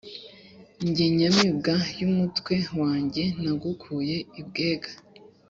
[0.95, 4.91] Jye nyamibwa y' umutwe wanjyeNagukuye i Bwega